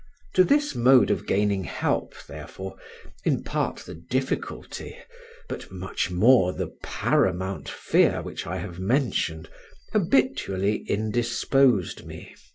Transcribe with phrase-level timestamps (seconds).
[0.33, 2.75] To this mode of gaining help, therefore,
[3.23, 4.97] in part the difficulty,
[5.47, 9.47] but much more the paramount fear which I have mentioned,
[9.93, 12.33] habitually indisposed me.